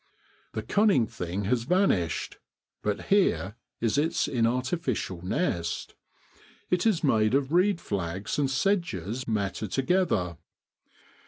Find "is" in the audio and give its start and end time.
3.79-3.99, 6.87-7.03